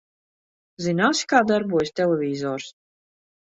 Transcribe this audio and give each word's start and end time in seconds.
Zināsi, 0.85 1.27
kā 1.35 1.43
darbojas 1.53 1.95
televizors? 2.01 2.69